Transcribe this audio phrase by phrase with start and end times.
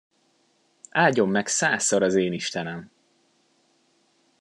[0.91, 2.91] Áldjon meg százszor az én istenem!